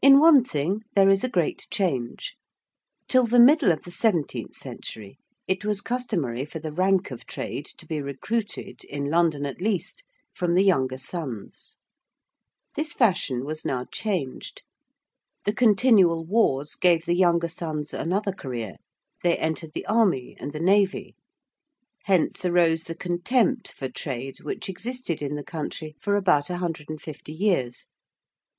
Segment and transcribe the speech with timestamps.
[0.00, 2.34] In one thing there is a great change.
[3.08, 7.66] Till the middle of the seventeenth century it was customary for the rank of trade
[7.76, 10.02] to be recruited in London, at least
[10.32, 11.76] from the younger sons.
[12.74, 14.62] This fashion was now changed.
[15.44, 18.76] The continual wars gave the younger sons another career:
[19.22, 21.16] they entered the army and the navy.
[22.04, 26.88] Hence arose the contempt for trade which existed in the country for about a hundred
[26.88, 27.88] and fifty years.